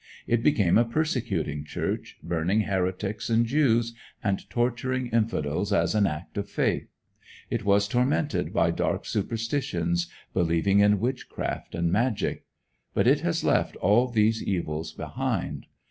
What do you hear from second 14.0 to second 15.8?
these evils behind.